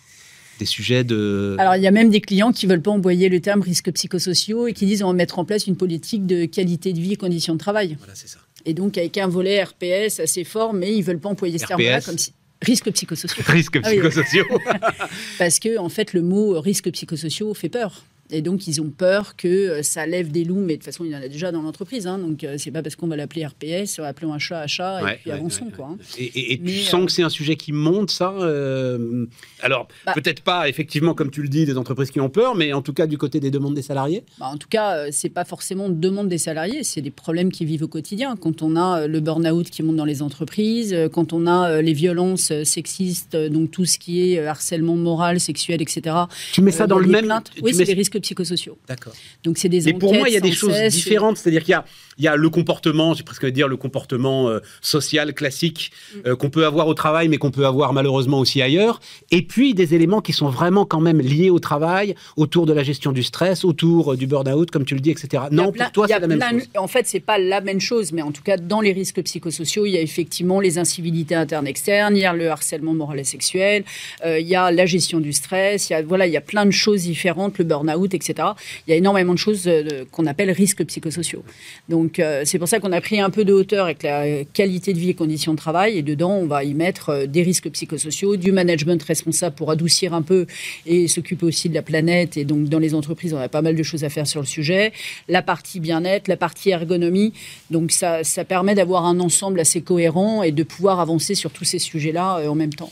des 0.61 0.65
sujets 0.67 1.03
de. 1.03 1.55
Alors, 1.57 1.75
il 1.75 1.81
y 1.81 1.87
a 1.87 1.91
même 1.91 2.11
des 2.11 2.21
clients 2.21 2.51
qui 2.51 2.67
veulent 2.67 2.81
pas 2.83 2.91
envoyer 2.91 3.29
le 3.29 3.39
terme 3.39 3.61
risques 3.61 3.91
psychosociaux 3.91 4.67
et 4.67 4.73
qui 4.73 4.85
disent 4.85 5.01
on 5.01 5.07
va 5.07 5.13
mettre 5.13 5.39
en 5.39 5.45
place 5.45 5.65
une 5.65 5.75
politique 5.75 6.27
de 6.27 6.45
qualité 6.45 6.93
de 6.93 6.99
vie 6.99 7.13
et 7.13 7.15
conditions 7.15 7.53
de 7.53 7.59
travail. 7.59 7.95
Voilà, 7.97 8.13
c'est 8.13 8.27
ça. 8.27 8.37
Et 8.65 8.75
donc, 8.75 8.95
avec 8.99 9.17
un 9.17 9.27
volet 9.27 9.63
RPS 9.63 10.19
assez 10.19 10.43
fort, 10.43 10.73
mais 10.73 10.95
ils 10.95 11.01
veulent 11.01 11.19
pas 11.19 11.29
employer 11.29 11.57
ce 11.57 11.65
terme-là 11.65 11.99
comme 12.01 12.17
si. 12.17 12.33
Risques 12.61 12.91
psychosociaux. 12.91 13.43
Risques 13.47 13.79
Ah 13.83 13.89
oui. 13.89 13.95
psychosociaux. 13.99 14.45
Parce 15.39 15.57
que, 15.57 15.79
en 15.79 15.89
fait, 15.89 16.13
le 16.13 16.21
mot 16.21 16.61
risques 16.61 16.91
psychosociaux 16.91 17.55
fait 17.55 17.69
peur. 17.69 18.03
Et 18.31 18.41
donc, 18.41 18.67
ils 18.67 18.81
ont 18.81 18.89
peur 18.89 19.35
que 19.35 19.47
euh, 19.47 19.83
ça 19.83 20.05
lève 20.05 20.31
des 20.31 20.43
loups, 20.43 20.55
mais 20.61 20.73
de 20.73 20.77
toute 20.77 20.85
façon, 20.85 21.03
il 21.05 21.11
y 21.11 21.15
en 21.15 21.21
a 21.21 21.27
déjà 21.27 21.51
dans 21.51 21.61
l'entreprise. 21.61 22.07
hein. 22.07 22.17
donc, 22.17 22.43
euh, 22.43 22.55
c'est 22.57 22.71
pas 22.71 22.81
parce 22.81 22.95
qu'on 22.95 23.07
va 23.07 23.15
l'appeler 23.15 23.45
RPS, 23.45 23.99
appelons 23.99 24.33
un 24.33 24.39
chat 24.39 24.59
à 24.61 24.67
chat, 24.67 25.03
Ouais, 25.03 25.13
et 25.13 25.17
puis 25.17 25.29
ouais, 25.31 25.37
avançons. 25.37 25.65
ouais, 25.65 25.71
quoi, 25.75 25.87
hein. 25.91 25.97
Et, 26.17 26.23
et- 26.25 26.53
et 26.53 26.59
tu 26.59 26.79
sens 26.79 27.01
euh, 27.01 27.05
que 27.05 27.11
c'est 27.11 27.23
un 27.23 27.29
sujet 27.29 27.55
qui 27.55 27.71
monte, 27.73 28.09
ça 28.11 28.33
euh, 28.39 29.25
Alors, 29.61 29.87
Bah- 30.05 30.13
peut-être 30.13 30.41
pas, 30.41 30.67
effectivement, 30.69 31.13
comme 31.13 31.29
tu 31.31 31.41
le 31.41 31.47
dis, 31.49 31.65
des 31.65 31.77
entreprises 31.77 32.11
qui 32.11 32.19
ont 32.19 32.29
peur, 32.29 32.55
mais 32.55 32.73
en 32.73 32.81
tout 32.81 32.93
cas 32.93 33.07
du 33.07 33.17
côté 33.17 33.39
des 33.39 33.51
demandes 33.51 33.75
des 33.75 33.81
salariés? 33.81 34.23
Bah, 34.39 34.47
en 34.51 34.57
tout 34.57 34.67
cas, 34.69 34.95
euh, 34.97 35.07
c'est 35.11 35.29
pas 35.29 35.45
forcément 35.45 35.87
une 35.87 35.99
demande 35.99 36.27
des 36.29 36.37
salariés, 36.37 36.83
c'est 36.83 37.01
des 37.01 37.11
problèmes 37.11 37.51
qu'ils 37.51 37.67
vivent 37.67 37.83
au 37.83 37.87
quotidien. 37.87 38.35
Quand 38.35 38.61
on 38.61 38.75
a 38.75 39.01
euh, 39.01 39.07
le 39.07 39.19
burn-out 39.19 39.69
qui 39.69 39.83
monte 39.83 39.95
dans 39.97 40.05
les 40.05 40.21
entreprises, 40.21 40.93
euh, 40.93 41.09
quand 41.09 41.33
on 41.33 41.47
a 41.47 41.69
euh, 41.71 41.81
les 41.81 41.93
violences 41.93 42.51
euh, 42.51 42.63
sexistes, 42.63 43.35
euh, 43.35 43.49
donc 43.49 43.71
tout 43.71 43.85
ce 43.85 43.97
qui 43.97 44.31
est 44.33 44.39
euh, 44.39 44.49
harcèlement 44.49 44.95
moral, 44.95 45.39
sexuel, 45.39 45.81
etc. 45.81 46.15
Tu 46.53 46.61
mets 46.61 46.71
ça 46.71 46.83
Euh, 46.83 46.87
dans 46.87 46.99
le 46.99 47.07
même. 47.07 47.25
plaintes. 47.25 47.51
Oui, 47.61 47.71
mets- 47.71 47.77
c'est 47.77 47.85
des 47.85 47.95
psychosociaux. 48.21 48.77
D'accord. 48.87 49.13
Donc 49.43 49.57
c'est 49.57 49.69
des 49.69 49.81
Mais 49.81 49.93
pour 49.93 50.13
moi, 50.13 50.29
il 50.29 50.33
y 50.33 50.37
a 50.37 50.41
des 50.41 50.51
choses 50.51 50.73
cesse. 50.73 50.93
différentes. 50.93 51.37
C'est-à-dire 51.37 51.63
qu'il 51.63 51.75
y 52.17 52.23
y 52.23 52.27
a 52.27 52.35
le 52.35 52.49
comportement, 52.49 53.13
j'ai 53.13 53.23
presque 53.23 53.43
envie 53.43 53.51
de 53.51 53.55
dire 53.55 53.67
le 53.67 53.77
comportement 53.77 54.49
euh, 54.49 54.59
social 54.81 55.33
classique 55.33 55.91
mm. 56.15 56.35
qu'on 56.35 56.49
peut 56.49 56.65
avoir 56.65 56.87
au 56.87 56.93
travail, 56.93 57.27
mais 57.27 57.37
qu'on 57.37 57.51
peut 57.51 57.65
avoir 57.65 57.93
malheureusement 57.93 58.39
aussi 58.39 58.61
ailleurs. 58.61 58.99
Et 59.31 59.41
puis 59.41 59.73
des 59.73 59.95
éléments 59.95 60.21
qui 60.21 60.33
sont 60.33 60.49
vraiment 60.49 60.85
quand 60.85 61.01
même 61.01 61.19
liés 61.19 61.49
au 61.49 61.59
travail, 61.59 62.15
autour 62.37 62.65
de 62.65 62.73
la 62.73 62.83
gestion 62.83 63.11
du 63.11 63.23
stress, 63.23 63.65
autour 63.65 64.15
du 64.15 64.27
burn-out, 64.27 64.71
comme 64.71 64.85
tu 64.85 64.95
le 64.95 65.01
dis, 65.01 65.11
etc. 65.11 65.43
Non, 65.51 65.71
pour 65.71 65.91
toi, 65.91 66.07
c'est 66.07 66.19
la 66.19 66.27
même 66.27 66.41
chose. 66.41 66.69
En 66.77 66.87
fait, 66.87 67.07
c'est 67.07 67.19
pas 67.19 67.37
la 67.37 67.61
même 67.61 67.79
chose, 67.79 68.11
mais 68.11 68.21
en 68.21 68.31
tout 68.31 68.43
cas, 68.43 68.57
dans 68.57 68.81
les 68.81 68.93
risques 68.93 69.21
psychosociaux, 69.23 69.85
il 69.85 69.91
y 69.91 69.97
a 69.97 70.01
effectivement 70.01 70.59
les 70.59 70.77
incivilités 70.77 71.35
internes 71.35 71.67
externes, 71.67 72.15
il 72.15 72.21
y 72.21 72.25
a 72.25 72.33
le 72.33 72.49
harcèlement 72.49 72.93
moral 72.93 73.19
et 73.19 73.23
sexuel, 73.23 73.83
il 74.25 74.47
y 74.47 74.55
a 74.55 74.71
la 74.71 74.85
gestion 74.85 75.19
du 75.19 75.33
stress, 75.33 75.89
il 75.89 75.93
y 75.93 75.95
a, 75.95 76.01
voilà, 76.01 76.27
il 76.27 76.33
y 76.33 76.37
a 76.37 76.41
plein 76.41 76.65
de 76.65 76.71
choses 76.71 77.03
différentes, 77.03 77.57
le 77.57 77.65
burn-out, 77.65 78.10
etc. 78.13 78.49
Il 78.87 78.91
y 78.91 78.93
a 78.93 78.97
énormément 78.97 79.33
de 79.33 79.37
choses 79.37 79.63
euh, 79.67 80.05
qu'on 80.11 80.25
appelle 80.25 80.51
risques 80.51 80.83
psychosociaux. 80.85 81.43
Donc, 81.89 82.19
euh, 82.19 82.43
c'est 82.45 82.59
pour 82.59 82.67
ça 82.67 82.79
qu'on 82.79 82.91
a 82.91 83.01
pris 83.01 83.19
un 83.19 83.29
peu 83.29 83.45
de 83.45 83.53
hauteur 83.53 83.85
avec 83.85 84.03
la 84.03 84.43
qualité 84.45 84.93
de 84.93 84.99
vie 84.99 85.09
et 85.09 85.13
conditions 85.13 85.53
de 85.53 85.57
travail. 85.57 85.97
Et 85.97 86.01
dedans, 86.01 86.31
on 86.31 86.45
va 86.45 86.63
y 86.63 86.73
mettre 86.73 87.09
euh, 87.09 87.25
des 87.25 87.43
risques 87.43 87.69
psychosociaux, 87.69 88.35
du 88.35 88.51
management 88.51 89.01
responsable 89.03 89.55
pour 89.55 89.71
adoucir 89.71 90.13
un 90.13 90.21
peu 90.21 90.45
et 90.85 91.07
s'occuper 91.07 91.45
aussi 91.45 91.69
de 91.69 91.73
la 91.73 91.81
planète. 91.81 92.37
Et 92.37 92.45
donc, 92.45 92.65
dans 92.65 92.79
les 92.79 92.93
entreprises, 92.93 93.33
on 93.33 93.39
a 93.39 93.49
pas 93.49 93.61
mal 93.61 93.75
de 93.75 93.83
choses 93.83 94.03
à 94.03 94.09
faire 94.09 94.27
sur 94.27 94.41
le 94.41 94.47
sujet. 94.47 94.93
La 95.27 95.41
partie 95.41 95.79
bien-être, 95.79 96.27
la 96.27 96.37
partie 96.37 96.69
ergonomie. 96.69 97.33
Donc, 97.69 97.91
ça, 97.91 98.23
ça 98.23 98.45
permet 98.45 98.75
d'avoir 98.75 99.05
un 99.05 99.19
ensemble 99.19 99.59
assez 99.59 99.81
cohérent 99.81 100.43
et 100.43 100.51
de 100.51 100.63
pouvoir 100.63 100.99
avancer 100.99 101.35
sur 101.35 101.51
tous 101.51 101.65
ces 101.65 101.79
sujets-là 101.79 102.49
en 102.49 102.55
même 102.55 102.73
temps 102.73 102.91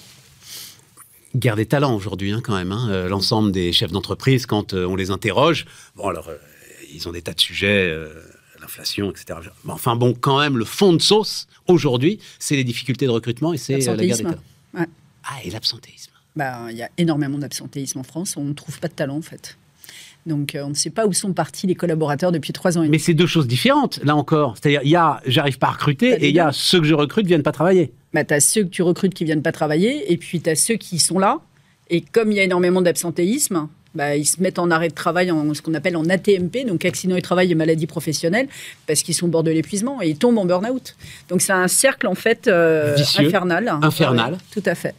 guerre 1.35 1.55
des 1.55 1.65
talents 1.65 1.95
aujourd'hui, 1.95 2.31
hein, 2.31 2.41
quand 2.43 2.55
même. 2.55 2.71
Hein. 2.71 2.89
Euh, 2.89 3.09
l'ensemble 3.09 3.51
des 3.51 3.71
chefs 3.71 3.91
d'entreprise, 3.91 4.45
quand 4.45 4.73
euh, 4.73 4.85
on 4.85 4.95
les 4.95 5.11
interroge, 5.11 5.65
bon, 5.95 6.07
alors, 6.07 6.29
euh, 6.29 6.37
ils 6.91 7.07
ont 7.07 7.11
des 7.11 7.21
tas 7.21 7.33
de 7.33 7.39
sujets, 7.39 7.95
l'inflation, 8.59 9.11
etc. 9.11 9.39
enfin, 9.67 9.95
bon, 9.95 10.13
quand 10.13 10.39
même, 10.39 10.57
le 10.57 10.65
fond 10.65 10.93
de 10.93 11.01
sauce, 11.01 11.47
aujourd'hui, 11.67 12.19
c'est 12.39 12.55
les 12.55 12.63
difficultés 12.63 13.05
de 13.05 13.11
recrutement 13.11 13.53
et 13.53 13.57
c'est 13.57 13.77
la 13.77 13.95
guerre 13.95 14.17
des 14.17 14.23
talents. 14.23 14.37
Ah, 14.73 15.37
et 15.43 15.51
l'absentéisme. 15.51 16.11
Bah, 16.35 16.71
il 16.71 16.77
y 16.77 16.81
a 16.81 16.89
énormément 16.97 17.37
d'absentéisme 17.37 17.99
en 17.99 18.03
France. 18.03 18.35
On 18.37 18.43
ne 18.43 18.53
trouve 18.53 18.79
pas 18.79 18.87
de 18.87 18.93
talent, 18.93 19.17
en 19.17 19.21
fait. 19.21 19.57
Donc, 20.25 20.57
on 20.61 20.69
ne 20.69 20.73
sait 20.73 20.89
pas 20.89 21.07
où 21.07 21.13
sont 21.13 21.33
partis 21.33 21.65
les 21.65 21.75
collaborateurs 21.75 22.31
depuis 22.31 22.53
trois 22.53 22.77
ans 22.77 22.83
et. 22.83 22.89
Mais 22.89 22.99
c'est 22.99 23.13
deux 23.13 23.25
choses 23.25 23.47
différentes, 23.47 23.99
là 24.03 24.15
encore. 24.15 24.55
C'est-à-dire, 24.57 24.81
il 24.83 24.89
y 24.89 24.95
a 24.95 25.21
j'arrive 25.25 25.57
pas 25.57 25.67
à 25.67 25.71
recruter 25.71 26.23
et 26.23 26.29
il 26.29 26.35
y 26.35 26.39
a 26.39 26.51
ceux 26.51 26.79
que 26.79 26.85
je 26.85 26.93
recrute 26.93 27.25
viennent 27.25 27.43
pas 27.43 27.51
travailler 27.51 27.91
bah, 28.13 28.23
tu 28.23 28.33
as 28.33 28.39
ceux 28.39 28.63
que 28.63 28.69
tu 28.69 28.81
recrutes 28.81 29.13
qui 29.13 29.25
viennent 29.25 29.41
pas 29.41 29.51
travailler, 29.51 30.11
et 30.11 30.17
puis 30.17 30.41
tu 30.41 30.49
as 30.49 30.55
ceux 30.55 30.75
qui 30.75 30.99
sont 30.99 31.19
là. 31.19 31.39
Et 31.89 32.01
comme 32.01 32.31
il 32.31 32.37
y 32.37 32.39
a 32.39 32.43
énormément 32.43 32.81
d'absentéisme, 32.81 33.67
bah, 33.95 34.15
ils 34.15 34.25
se 34.25 34.41
mettent 34.41 34.59
en 34.59 34.69
arrêt 34.69 34.89
de 34.89 34.93
travail, 34.93 35.31
en 35.31 35.53
ce 35.53 35.61
qu'on 35.61 35.73
appelle 35.73 35.97
en 35.97 36.07
ATMP, 36.07 36.65
donc 36.67 36.85
accident 36.85 37.15
et 37.15 37.21
travail 37.21 37.51
et 37.51 37.55
maladie 37.55 37.87
professionnelle, 37.87 38.47
parce 38.85 39.01
qu'ils 39.01 39.15
sont 39.15 39.25
au 39.25 39.29
bord 39.29 39.43
de 39.43 39.51
l'épuisement 39.51 40.01
et 40.01 40.09
ils 40.09 40.17
tombent 40.17 40.37
en 40.37 40.45
burn-out. 40.45 40.95
Donc 41.29 41.41
c'est 41.41 41.53
un 41.53 41.67
cercle 41.67 42.07
en 42.07 42.15
fait 42.15 42.47
euh, 42.47 42.95
infernal. 43.17 43.71
Infernal. 43.81 44.37
tout 44.53 44.63
à 44.65 44.75
fait. 44.75 44.93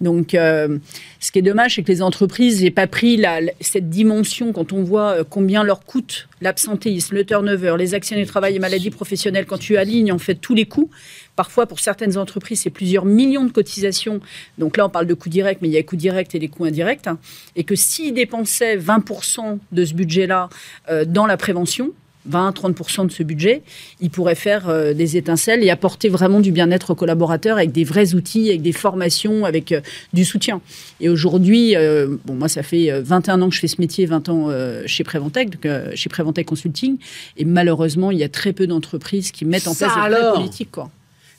Donc 0.00 0.34
euh, 0.34 0.78
ce 1.20 1.30
qui 1.30 1.38
est 1.38 1.42
dommage, 1.42 1.76
c'est 1.76 1.82
que 1.82 1.92
les 1.92 2.02
entreprises 2.02 2.62
n'aient 2.62 2.70
pas 2.70 2.88
pris 2.88 3.16
la, 3.16 3.40
cette 3.60 3.88
dimension 3.88 4.52
quand 4.52 4.72
on 4.72 4.82
voit 4.82 5.10
euh, 5.10 5.24
combien 5.28 5.62
leur 5.62 5.84
coûte 5.84 6.28
l'absentéisme, 6.42 7.14
le 7.14 7.24
turnover, 7.24 7.76
les 7.78 7.94
accidents 7.94 8.20
du 8.20 8.26
travail 8.26 8.56
et 8.56 8.58
maladies 8.58 8.90
professionnelles. 8.90 9.46
Quand 9.46 9.58
tu 9.58 9.76
alignes 9.76 10.12
en 10.12 10.18
fait 10.18 10.34
tous 10.34 10.54
les 10.54 10.66
coûts, 10.66 10.90
parfois 11.36 11.66
pour 11.66 11.80
certaines 11.80 12.18
entreprises, 12.18 12.62
c'est 12.62 12.70
plusieurs 12.70 13.04
millions 13.04 13.44
de 13.44 13.52
cotisations. 13.52 14.20
Donc 14.58 14.76
là, 14.76 14.86
on 14.86 14.90
parle 14.90 15.06
de 15.06 15.14
coûts 15.14 15.30
directs, 15.30 15.58
mais 15.62 15.68
il 15.68 15.72
y 15.74 15.78
a 15.78 15.82
coûts 15.82 15.96
directs 15.96 16.34
et 16.34 16.38
des 16.38 16.48
coûts 16.48 16.64
indirects. 16.64 17.06
Hein. 17.06 17.18
et 17.56 17.64
que 17.64 17.74
s'ils 17.74 18.12
dépensaient 18.12 18.76
20% 18.76 19.58
de 19.70 19.84
ce 19.84 19.94
budget-là 19.94 20.50
euh, 20.90 21.04
dans 21.04 21.26
la 21.26 21.36
prévention, 21.36 21.92
20-30% 22.30 23.06
de 23.06 23.12
ce 23.12 23.22
budget, 23.22 23.62
il 24.00 24.10
pourrait 24.10 24.34
faire 24.34 24.68
euh, 24.68 24.94
des 24.94 25.16
étincelles 25.16 25.62
et 25.64 25.70
apporter 25.70 26.08
vraiment 26.08 26.40
du 26.40 26.52
bien-être 26.52 26.90
aux 26.90 26.94
collaborateurs 26.94 27.56
avec 27.56 27.72
des 27.72 27.84
vrais 27.84 28.14
outils, 28.14 28.48
avec 28.48 28.62
des 28.62 28.72
formations, 28.72 29.44
avec 29.44 29.72
euh, 29.72 29.80
du 30.12 30.24
soutien. 30.24 30.60
Et 31.00 31.08
aujourd'hui, 31.08 31.76
euh, 31.76 32.16
bon, 32.24 32.34
moi, 32.34 32.48
ça 32.48 32.62
fait 32.62 33.00
21 33.00 33.42
ans 33.42 33.48
que 33.48 33.54
je 33.54 33.60
fais 33.60 33.68
ce 33.68 33.80
métier, 33.80 34.06
20 34.06 34.28
ans 34.28 34.48
chez 34.86 35.04
Préventec, 35.04 35.58
chez 35.94 36.08
Préventec 36.08 36.46
Consulting, 36.46 36.96
et 37.36 37.44
malheureusement, 37.44 38.10
il 38.10 38.18
y 38.18 38.24
a 38.24 38.28
très 38.28 38.52
peu 38.52 38.66
d'entreprises 38.66 39.30
qui 39.30 39.44
mettent 39.44 39.68
en 39.68 39.74
place 39.74 39.92
des 39.94 40.40
politiques. 40.40 40.70
Quoi. 40.70 40.90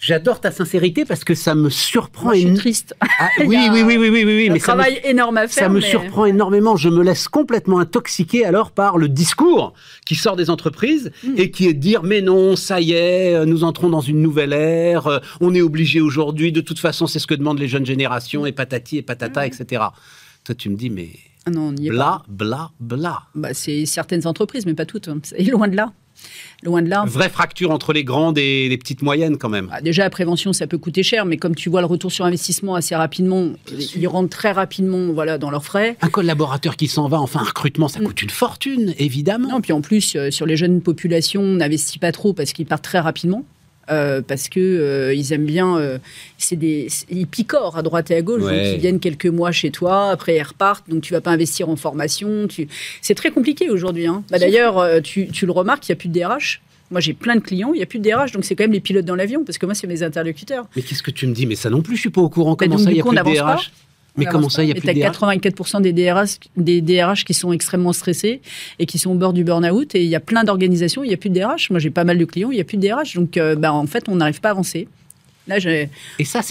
J'adore 0.03 0.41
ta 0.41 0.51
sincérité 0.51 1.05
parce 1.05 1.23
que 1.23 1.33
ça 1.33 1.55
me 1.55 1.69
surprend. 1.69 2.25
Moi, 2.25 2.35
je 2.35 2.39
suis 2.39 2.53
triste. 2.55 2.93
Ah, 2.99 3.29
oui, 3.45 3.57
oui, 3.71 3.83
oui, 3.83 3.95
oui, 3.97 4.09
oui, 4.09 4.23
oui, 4.25 4.49
mais 4.49 4.59
travail 4.59 4.99
énorme 5.05 5.37
à 5.37 5.47
faire. 5.47 5.63
Ça 5.63 5.69
me 5.69 5.79
surprend 5.79 6.25
énormément. 6.25 6.75
Je 6.75 6.89
me 6.89 7.01
laisse 7.01 7.29
complètement 7.29 7.79
intoxiquer 7.79 8.43
alors 8.43 8.71
par 8.71 8.97
le 8.97 9.07
discours 9.07 9.73
qui 10.05 10.15
sort 10.15 10.35
des 10.35 10.49
entreprises 10.49 11.13
hmm. 11.23 11.35
et 11.37 11.51
qui 11.51 11.69
est 11.69 11.73
de 11.73 11.79
dire 11.79 12.03
mais 12.03 12.19
non, 12.19 12.57
ça 12.57 12.81
y 12.81 12.91
est, 12.91 13.33
euh, 13.33 13.45
nous 13.45 13.63
entrons 13.63 13.87
dans 13.87 14.01
une 14.01 14.21
nouvelle 14.21 14.51
ère. 14.51 15.07
Euh, 15.07 15.19
on 15.39 15.55
est 15.55 15.61
obligé 15.61 16.01
aujourd'hui. 16.01 16.51
De 16.51 16.59
toute 16.59 16.79
façon, 16.79 17.07
c'est 17.07 17.19
ce 17.19 17.27
que 17.27 17.35
demandent 17.35 17.59
les 17.59 17.69
jeunes 17.69 17.85
générations 17.85 18.45
et 18.45 18.51
patati 18.51 18.97
et 18.97 19.03
patata, 19.03 19.45
hmm. 19.45 19.51
etc. 19.53 19.83
Toi, 20.43 20.53
tu 20.55 20.69
me 20.69 20.75
dis 20.75 20.89
mais 20.89 21.11
non, 21.51 21.69
on 21.69 21.75
y 21.75 21.87
est 21.87 21.89
bla, 21.89 22.21
bla, 22.27 22.71
bla, 22.79 23.23
bah, 23.35 23.53
c'est 23.53 23.85
certaines 23.85 24.27
entreprises, 24.27 24.65
mais 24.65 24.73
pas 24.73 24.85
toutes. 24.85 25.07
Hein. 25.07 25.19
C'est 25.23 25.43
loin 25.43 25.67
de 25.67 25.75
là. 25.75 25.91
Loin 26.63 26.81
de 26.81 26.89
là. 26.89 27.03
Vraie 27.05 27.29
fracture 27.29 27.71
entre 27.71 27.91
les 27.91 28.05
grandes 28.05 28.37
et 28.37 28.69
les 28.69 28.77
petites 28.77 29.01
moyennes 29.01 29.37
quand 29.37 29.49
même. 29.49 29.67
Bah, 29.67 29.81
déjà, 29.81 30.03
la 30.03 30.09
prévention, 30.09 30.53
ça 30.53 30.67
peut 30.67 30.77
coûter 30.77 31.03
cher, 31.03 31.25
mais 31.25 31.37
comme 31.37 31.55
tu 31.55 31.69
vois 31.69 31.81
le 31.81 31.87
retour 31.87 32.11
sur 32.11 32.23
investissement 32.23 32.75
assez 32.75 32.95
rapidement, 32.95 33.49
ils 33.95 34.07
rentrent 34.07 34.29
très 34.29 34.51
rapidement 34.51 35.11
voilà, 35.11 35.37
dans 35.37 35.49
leurs 35.49 35.65
frais. 35.65 35.97
Un 36.01 36.09
collaborateur 36.09 36.77
qui 36.77 36.87
s'en 36.87 37.09
va, 37.09 37.19
enfin 37.19 37.41
un 37.41 37.45
recrutement, 37.45 37.89
ça 37.89 37.99
mm. 37.99 38.03
coûte 38.03 38.21
une 38.21 38.29
fortune, 38.29 38.93
évidemment. 38.97 39.49
Non, 39.49 39.61
puis 39.61 39.73
en 39.73 39.81
plus, 39.81 40.15
euh, 40.15 40.31
sur 40.31 40.45
les 40.45 40.55
jeunes 40.55 40.81
populations, 40.81 41.41
on 41.41 41.55
n'investit 41.55 41.99
pas 41.99 42.13
trop 42.13 42.33
parce 42.33 42.53
qu'ils 42.53 42.65
partent 42.65 42.83
très 42.83 42.99
rapidement. 42.99 43.43
Euh, 43.91 44.21
parce 44.25 44.47
que 44.47 44.59
euh, 44.59 45.13
ils 45.13 45.33
aiment 45.33 45.45
bien, 45.45 45.77
euh, 45.77 45.97
c'est 46.37 46.55
des, 46.55 46.87
ils 47.09 47.27
picorent 47.27 47.77
à 47.77 47.81
droite 47.81 48.11
et 48.11 48.15
à 48.15 48.21
gauche, 48.21 48.41
donc 48.41 48.51
ils 48.53 48.79
viennent 48.79 49.01
quelques 49.01 49.25
mois 49.25 49.51
chez 49.51 49.71
toi, 49.71 50.09
après 50.09 50.37
ils 50.37 50.43
repartent, 50.43 50.89
donc 50.89 51.01
tu 51.01 51.11
vas 51.11 51.19
pas 51.19 51.31
investir 51.31 51.67
en 51.67 51.75
formation, 51.75 52.47
tu... 52.47 52.69
c'est 53.01 53.15
très 53.15 53.31
compliqué 53.31 53.69
aujourd'hui. 53.69 54.07
Hein. 54.07 54.23
Bah, 54.29 54.39
D'ailleurs, 54.39 55.01
tu, 55.01 55.27
tu, 55.27 55.45
le 55.45 55.51
remarques, 55.51 55.87
il 55.89 55.91
n'y 55.91 55.93
a 55.93 55.97
plus 55.97 56.09
de 56.09 56.17
DRH. 56.17 56.61
Moi, 56.91 57.01
j'ai 57.01 57.13
plein 57.13 57.35
de 57.35 57.41
clients, 57.41 57.73
il 57.73 57.77
n'y 57.77 57.83
a 57.83 57.85
plus 57.85 57.99
de 57.99 58.09
DRH, 58.09 58.31
donc 58.31 58.45
c'est 58.45 58.55
quand 58.55 58.63
même 58.63 58.71
les 58.71 58.79
pilotes 58.79 59.05
dans 59.05 59.15
l'avion, 59.15 59.43
parce 59.43 59.57
que 59.57 59.65
moi, 59.65 59.75
c'est 59.75 59.87
mes 59.87 60.01
interlocuteurs. 60.01 60.65
Mais 60.75 60.81
qu'est-ce 60.81 61.03
que 61.03 61.11
tu 61.11 61.27
me 61.27 61.33
dis? 61.33 61.45
Mais 61.45 61.55
ça 61.55 61.69
non 61.69 61.81
plus, 61.81 61.95
je 61.95 62.01
suis 62.01 62.09
pas 62.09 62.21
au 62.21 62.29
courant. 62.29 62.55
Comment 62.55 62.77
ça, 62.77 62.89
il 62.89 62.93
n'y 62.93 63.01
a 63.01 63.03
plus 63.03 63.17
de 63.17 63.35
DRH 63.35 63.71
mais 64.17 64.25
comment 64.25 64.49
ça, 64.49 64.63
il 64.63 64.69
y 64.69 64.71
a 64.71 64.75
plus 64.75 64.87
de 64.87 64.93
DRH 64.93 65.17
84% 65.17 65.81
des 65.81 65.93
DRH, 65.93 66.39
des 66.55 66.81
DRH 66.81 67.25
qui 67.25 67.33
sont 67.33 67.51
extrêmement 67.51 67.93
stressés 67.93 68.41
et 68.79 68.85
qui 68.85 68.99
sont 68.99 69.11
au 69.11 69.15
bord 69.15 69.33
du 69.33 69.43
burn-out. 69.43 69.95
Et 69.95 70.03
il 70.03 70.09
y 70.09 70.15
a 70.15 70.19
plein 70.19 70.43
d'organisations, 70.43 71.03
il 71.03 71.07
n'y 71.07 71.13
a 71.13 71.17
plus 71.17 71.29
de 71.29 71.39
DRH. 71.39 71.71
Moi, 71.71 71.79
j'ai 71.79 71.89
pas 71.89 72.03
mal 72.03 72.17
de 72.17 72.25
clients, 72.25 72.51
il 72.51 72.55
n'y 72.55 72.61
a 72.61 72.63
plus 72.63 72.77
de 72.77 72.87
DRH. 72.87 73.15
Donc, 73.15 73.37
euh, 73.37 73.55
bah, 73.55 73.73
en 73.73 73.87
fait, 73.87 74.07
on 74.07 74.15
n'arrive 74.15 74.39
pas 74.39 74.49
à 74.49 74.51
avancer. 74.51 74.87
Là, 75.47 75.59
j'ai 75.59 75.89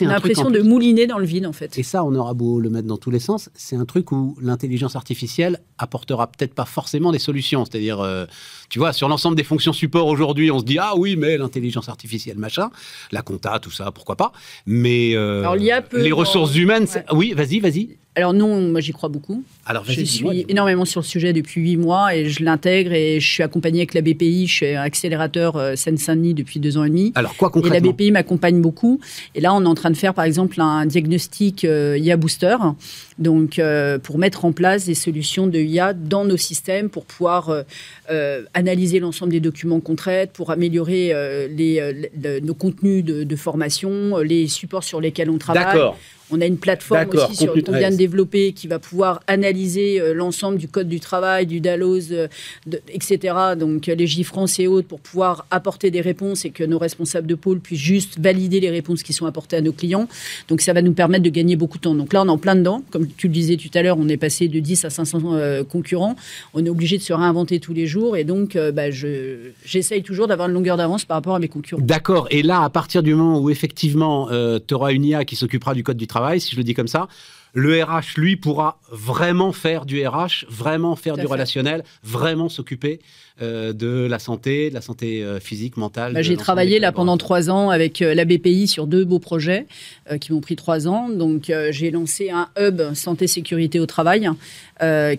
l'impression 0.02 0.50
de 0.50 0.60
mouliner 0.60 1.06
dans 1.06 1.18
le 1.18 1.24
vide, 1.24 1.46
en 1.46 1.52
fait. 1.52 1.78
Et 1.78 1.82
ça, 1.82 2.04
on 2.04 2.14
aura 2.14 2.34
beau 2.34 2.60
le 2.60 2.68
mettre 2.68 2.86
dans 2.86 2.98
tous 2.98 3.10
les 3.10 3.20
sens, 3.20 3.48
c'est 3.54 3.76
un 3.76 3.84
truc 3.84 4.12
où 4.12 4.36
l'intelligence 4.40 4.96
artificielle 4.96 5.60
apportera 5.78 6.26
peut-être 6.26 6.54
pas 6.54 6.64
forcément 6.64 7.12
des 7.12 7.18
solutions. 7.18 7.64
C'est-à-dire, 7.64 8.00
euh, 8.00 8.26
tu 8.68 8.78
vois, 8.78 8.92
sur 8.92 9.08
l'ensemble 9.08 9.36
des 9.36 9.44
fonctions 9.44 9.72
support 9.72 10.06
aujourd'hui, 10.06 10.50
on 10.50 10.58
se 10.58 10.64
dit 10.64 10.78
ah 10.78 10.92
oui, 10.96 11.16
mais 11.16 11.38
l'intelligence 11.38 11.88
artificielle, 11.88 12.38
machin, 12.38 12.70
la 13.10 13.22
compta, 13.22 13.58
tout 13.58 13.70
ça, 13.70 13.90
pourquoi 13.92 14.16
pas. 14.16 14.32
Mais 14.66 15.14
euh, 15.14 15.42
les 15.92 16.12
ressources 16.12 16.54
humaines, 16.54 16.86
oui, 17.12 17.32
vas-y, 17.34 17.60
vas-y. 17.60 17.98
Alors 18.14 18.34
non, 18.34 18.60
moi 18.60 18.80
j'y 18.80 18.92
crois 18.92 19.08
beaucoup. 19.08 19.42
Alors 19.64 19.84
je 19.86 20.02
suis 20.02 20.44
énormément 20.48 20.84
sur 20.84 21.00
le 21.00 21.06
sujet 21.06 21.32
depuis 21.32 21.62
huit 21.62 21.78
mois 21.78 22.14
et 22.14 22.28
je 22.28 22.44
l'intègre 22.44 22.92
et 22.92 23.20
je 23.20 23.26
suis 23.26 23.42
accompagné 23.42 23.80
avec 23.80 23.94
la 23.94 24.02
BPI. 24.02 24.46
Je 24.46 24.52
suis 24.52 24.66
accélérateur 24.74 25.56
euh, 25.56 25.76
Seine-Saint-Denis 25.76 26.34
depuis 26.34 26.60
deux 26.60 26.76
ans 26.76 26.84
et 26.84 26.90
demi. 26.90 27.12
Alors 27.14 27.34
quoi 27.36 27.48
concrètement 27.48 27.78
Et 27.78 27.80
la 27.80 27.92
BPI 27.92 28.10
m'accompagne 28.10 28.60
beaucoup. 28.60 29.00
Et 29.34 29.40
là, 29.40 29.54
on 29.54 29.62
est 29.64 29.68
en 29.68 29.74
train 29.74 29.90
de 29.90 29.96
faire 29.96 30.12
par 30.12 30.26
exemple 30.26 30.60
un 30.60 30.84
diagnostic 30.84 31.64
euh, 31.64 31.96
IA 31.98 32.18
Booster, 32.18 32.56
donc 33.18 33.58
euh, 33.58 33.98
pour 33.98 34.18
mettre 34.18 34.44
en 34.44 34.52
place 34.52 34.84
des 34.84 34.94
solutions 34.94 35.46
de 35.46 35.58
IA 35.58 35.94
dans 35.94 36.26
nos 36.26 36.36
systèmes 36.36 36.90
pour 36.90 37.06
pouvoir 37.06 37.50
analyser 38.52 39.00
l'ensemble 39.00 39.32
des 39.32 39.40
documents 39.40 39.80
qu'on 39.80 39.96
traite, 39.96 40.32
pour 40.32 40.50
améliorer 40.50 41.14
les, 41.48 42.10
nos 42.42 42.54
contenus 42.54 43.02
de, 43.02 43.24
de 43.24 43.36
formation, 43.36 44.18
les 44.18 44.48
supports 44.48 44.84
sur 44.84 45.00
lesquels 45.00 45.30
on 45.30 45.38
travaille. 45.38 45.64
D'accord. 45.64 45.96
On 46.32 46.40
a 46.40 46.46
une 46.46 46.56
plateforme 46.56 47.08
aussi 47.12 47.46
qu'on 47.46 47.72
vient 47.72 47.90
de 47.90 47.96
développer 47.96 48.52
qui 48.52 48.66
va 48.66 48.78
pouvoir 48.78 49.20
analyser 49.26 50.00
euh, 50.00 50.14
l'ensemble 50.14 50.56
du 50.56 50.66
code 50.66 50.88
du 50.88 50.98
travail, 50.98 51.46
du 51.46 51.60
DALOS, 51.60 52.10
euh, 52.12 52.28
etc. 52.88 53.34
Donc 53.58 53.88
euh, 53.88 53.94
les 53.94 54.06
GIFRANCE 54.06 54.60
et 54.60 54.66
autres 54.66 54.88
pour 54.88 55.00
pouvoir 55.00 55.46
apporter 55.50 55.90
des 55.90 56.00
réponses 56.00 56.46
et 56.46 56.50
que 56.50 56.64
nos 56.64 56.78
responsables 56.78 57.26
de 57.26 57.34
pôle 57.34 57.60
puissent 57.60 57.80
juste 57.80 58.18
valider 58.18 58.60
les 58.60 58.70
réponses 58.70 59.02
qui 59.02 59.12
sont 59.12 59.26
apportées 59.26 59.56
à 59.56 59.60
nos 59.60 59.72
clients. 59.72 60.08
Donc 60.48 60.62
ça 60.62 60.72
va 60.72 60.80
nous 60.80 60.94
permettre 60.94 61.22
de 61.22 61.30
gagner 61.30 61.56
beaucoup 61.56 61.76
de 61.76 61.82
temps. 61.82 61.94
Donc 61.94 62.14
là, 62.14 62.22
on 62.22 62.26
est 62.26 62.30
en 62.30 62.38
plein 62.38 62.56
dedans. 62.56 62.82
Comme 62.90 63.06
tu 63.08 63.26
le 63.28 63.32
disais 63.34 63.56
tout 63.56 63.70
à 63.74 63.82
l'heure, 63.82 63.98
on 63.98 64.08
est 64.08 64.16
passé 64.16 64.48
de 64.48 64.58
10 64.58 64.86
à 64.86 64.90
500 64.90 65.64
concurrents. 65.68 66.16
On 66.54 66.64
est 66.64 66.70
obligé 66.70 66.96
de 66.96 67.02
se 67.02 67.12
réinventer 67.12 67.60
tous 67.60 67.74
les 67.74 67.86
jours. 67.86 68.16
Et 68.16 68.24
donc, 68.24 68.56
bah, 68.56 68.90
j'essaye 68.90 70.02
toujours 70.02 70.28
d'avoir 70.28 70.48
une 70.48 70.54
longueur 70.54 70.76
d'avance 70.76 71.04
par 71.04 71.16
rapport 71.16 71.34
à 71.34 71.38
mes 71.38 71.48
concurrents. 71.48 71.82
D'accord. 71.82 72.26
Et 72.30 72.42
là, 72.42 72.62
à 72.62 72.70
partir 72.70 73.02
du 73.02 73.14
moment 73.14 73.40
où 73.40 73.50
effectivement, 73.50 74.28
tu 74.66 74.74
auras 74.74 74.92
une 74.92 75.04
IA 75.04 75.24
qui 75.24 75.36
s'occupera 75.36 75.74
du 75.74 75.82
code 75.82 75.96
du 75.96 76.06
travail, 76.06 76.21
travail, 76.22 76.40
si 76.40 76.52
je 76.52 76.56
le 76.56 76.64
dis 76.64 76.74
comme 76.74 76.88
ça. 76.88 77.08
Le 77.54 77.82
RH, 77.82 78.16
lui, 78.16 78.36
pourra 78.36 78.78
vraiment 78.90 79.52
faire 79.52 79.84
du 79.84 80.06
RH, 80.06 80.46
vraiment 80.48 80.96
faire 80.96 81.18
du 81.18 81.26
relationnel, 81.26 81.84
vraiment 82.02 82.48
s'occuper 82.48 83.00
euh, 83.42 83.74
de 83.74 84.06
la 84.08 84.18
santé, 84.18 84.70
de 84.70 84.74
la 84.74 84.80
santé 84.80 85.22
euh, 85.22 85.38
physique, 85.38 85.76
mentale. 85.76 86.14
Bah, 86.14 86.22
j'ai 86.22 86.38
travaillé 86.38 86.78
là 86.78 86.92
pendant 86.92 87.18
trois 87.18 87.50
ans 87.50 87.68
avec 87.68 88.00
euh, 88.00 88.14
la 88.14 88.24
BPI 88.24 88.68
sur 88.68 88.86
deux 88.86 89.04
beaux 89.04 89.18
projets 89.18 89.66
qui 90.20 90.32
m'ont 90.32 90.40
pris 90.40 90.56
trois 90.56 90.88
ans. 90.88 91.10
Donc 91.10 91.52
j'ai 91.70 91.90
lancé 91.90 92.30
un 92.30 92.48
hub 92.58 92.80
santé 92.94 93.26
sécurité 93.26 93.80
au 93.80 93.86
travail 93.86 94.28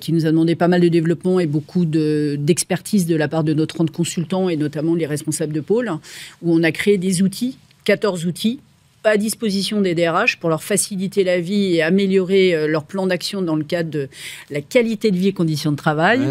qui 0.01 0.11
nous 0.11 0.25
a 0.25 0.31
demandé 0.31 0.55
pas 0.55 0.67
mal 0.67 0.81
de 0.81 0.89
développement 0.89 1.39
et 1.39 1.45
beaucoup 1.45 1.85
d'expertise 1.85 3.05
de, 3.05 3.13
de 3.13 3.17
la 3.17 3.27
part 3.27 3.43
de 3.43 3.53
nos 3.53 3.65
30 3.65 3.91
consultants 3.91 4.49
et 4.49 4.57
notamment 4.57 4.95
les 4.95 5.05
responsables 5.05 5.53
de 5.53 5.61
pôle, 5.61 5.91
où 6.41 6.53
on 6.53 6.63
a 6.63 6.71
créé 6.71 6.97
des 6.97 7.21
outils 7.21 7.57
14 7.85 8.25
outils 8.25 8.59
à 9.03 9.17
disposition 9.17 9.81
des 9.81 9.95
DRH 9.95 10.37
pour 10.37 10.49
leur 10.49 10.63
faciliter 10.63 11.23
la 11.23 11.39
vie 11.39 11.75
et 11.75 11.81
améliorer 11.81 12.55
euh, 12.55 12.67
leur 12.67 12.85
plan 12.85 13.07
d'action 13.07 13.41
dans 13.41 13.55
le 13.55 13.63
cadre 13.63 13.89
de 13.89 14.09
la 14.49 14.61
qualité 14.61 15.11
de 15.11 15.17
vie 15.17 15.29
et 15.29 15.33
conditions 15.33 15.71
de 15.71 15.77
travail. 15.77 16.21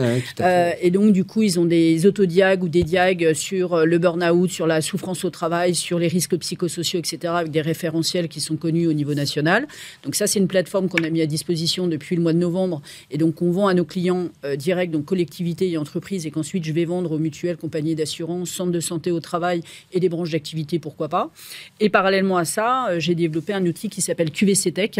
Euh, 0.41 0.73
et 0.81 0.91
donc, 0.91 1.13
du 1.13 1.25
coup, 1.25 1.43
ils 1.43 1.61
ont 1.61 1.65
des 1.65 2.07
autodiags 2.07 2.63
ou 2.63 2.69
des 2.69 2.83
diags 2.83 3.35
sur 3.35 3.75
euh, 3.75 3.85
le 3.85 3.99
burn-out, 3.99 4.51
sur 4.51 4.67
la 4.67 4.81
souffrance 4.81 5.25
au 5.25 5.31
travail, 5.31 5.75
sur 5.75 5.99
les 5.99 6.09
risques 6.09 6.37
psychosociaux, 6.39 6.99
etc., 6.99 7.33
avec 7.37 7.51
des 7.51 7.61
référentiels 7.61 8.29
qui 8.29 8.41
sont 8.41 8.57
connus 8.57 8.87
au 8.87 8.93
niveau 8.93 9.15
national. 9.15 9.67
Donc, 10.05 10.15
ça, 10.15 10.27
c'est 10.27 10.39
une 10.39 10.49
plateforme 10.49 10.89
qu'on 10.89 11.05
a 11.05 11.11
mis 11.11 11.21
à 11.21 11.27
disposition 11.27 11.87
depuis 11.87 12.17
le 12.17 12.23
mois 12.23 12.33
de 12.33 12.39
novembre 12.39 12.81
et 13.11 13.19
donc 13.19 13.37
qu'on 13.37 13.51
vend 13.51 13.67
à 13.67 13.75
nos 13.75 13.85
clients 13.85 14.29
directs, 14.57 14.91
donc 14.91 15.05
collectivités 15.05 15.71
et 15.71 15.79
entreprises, 15.79 16.27
et 16.27 16.31
qu'ensuite 16.31 16.65
je 16.65 16.73
vais 16.73 16.85
vendre 16.85 17.13
aux 17.13 17.19
mutuelles, 17.19 17.57
compagnies 17.57 17.95
d'assurance, 17.95 18.51
centres 18.51 18.73
de 18.73 18.81
santé 18.81 19.11
au 19.11 19.21
travail 19.21 19.63
et 19.93 20.01
des 20.01 20.09
branches 20.09 20.31
d'activité, 20.31 20.79
pourquoi 20.79 21.09
pas. 21.09 21.31
Et 21.81 21.89
parallèlement 21.89 22.37
à 22.37 22.45
ça, 22.45 22.62
euh, 22.63 23.01
j'ai 23.01 23.15
développé 23.15 23.53
un 23.53 23.65
outil 23.67 23.89
qui 23.89 24.01
s'appelle 24.01 24.31
QVC 24.31 24.73
Tech, 24.73 24.91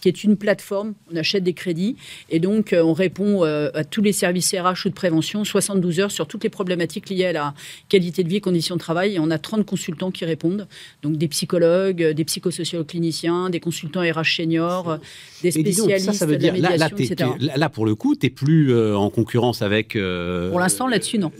qui 0.00 0.08
est 0.08 0.24
une 0.24 0.36
plateforme. 0.36 0.94
On 1.12 1.16
achète 1.16 1.42
des 1.42 1.52
crédits 1.52 1.96
et 2.30 2.40
donc 2.40 2.72
euh, 2.72 2.82
on 2.82 2.92
répond 2.92 3.44
euh, 3.44 3.70
à 3.74 3.84
tous 3.84 4.02
les 4.02 4.12
services 4.12 4.54
RH 4.54 4.86
ou 4.86 4.88
de 4.90 4.94
prévention 4.94 5.44
72 5.44 6.00
heures 6.00 6.10
sur 6.10 6.26
toutes 6.26 6.44
les 6.44 6.50
problématiques 6.50 7.08
liées 7.10 7.26
à 7.26 7.32
la 7.32 7.54
qualité 7.88 8.24
de 8.24 8.28
vie 8.28 8.36
et 8.36 8.40
conditions 8.40 8.76
de 8.76 8.80
travail. 8.80 9.14
Et 9.14 9.18
on 9.18 9.30
a 9.30 9.38
30 9.38 9.64
consultants 9.64 10.10
qui 10.10 10.24
répondent, 10.24 10.66
donc 11.02 11.16
des 11.16 11.28
psychologues, 11.28 12.02
des 12.02 12.24
psychosociaux 12.24 12.84
cliniciens, 12.84 13.50
des 13.50 13.60
consultants 13.60 14.00
RH 14.00 14.36
seniors, 14.36 14.98
des 15.42 15.50
spécialistes 15.50 16.12
ça, 16.12 16.26
veut 16.26 16.36
dire, 16.36 16.54
de 16.54 16.62
la 16.62 16.70
médiation, 16.70 16.96
là, 16.96 17.04
etc. 17.04 17.30
Là, 17.56 17.68
pour 17.68 17.86
le 17.86 17.94
coup, 17.94 18.14
tu 18.14 18.26
n'es 18.26 18.30
plus 18.30 18.74
en 18.94 19.10
concurrence 19.10 19.62
avec... 19.62 19.92
pour 19.92 20.60
l'instant, 20.60 20.86
là-dessus, 20.86 21.18
non. 21.18 21.32